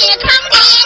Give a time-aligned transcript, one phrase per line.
[0.00, 0.77] 你康的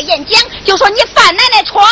[0.00, 1.84] 眼睛就说你犯奶奶床。